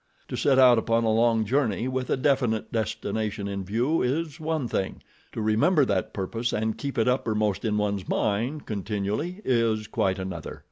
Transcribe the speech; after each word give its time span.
To 0.29 0.35
set 0.35 0.57
out 0.57 0.79
upon 0.79 1.03
a 1.03 1.13
long 1.13 1.45
journey, 1.45 1.87
with 1.87 2.09
a 2.09 2.17
definite 2.17 2.71
destination 2.71 3.47
in 3.47 3.63
view, 3.63 4.01
is 4.01 4.39
one 4.39 4.67
thing, 4.67 5.03
to 5.31 5.41
remember 5.43 5.85
that 5.85 6.11
purpose 6.11 6.53
and 6.53 6.75
keep 6.75 6.97
it 6.97 7.07
uppermost 7.07 7.63
in 7.63 7.77
one's 7.77 8.09
mind 8.09 8.65
continually 8.65 9.43
is 9.45 9.85
quite 9.85 10.17
another. 10.17 10.59